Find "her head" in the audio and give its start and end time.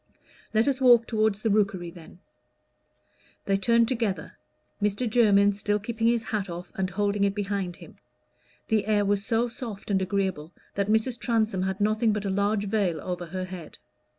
13.27-13.77